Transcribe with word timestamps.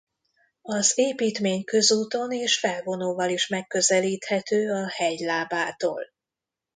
Az 0.61 0.91
építmény 0.95 1.63
közúton 1.63 2.31
és 2.31 2.59
felvonóval 2.59 3.29
is 3.29 3.47
megközelíthető 3.47 4.71
a 4.71 4.87
hegy 4.87 5.19
lábától. 5.19 6.05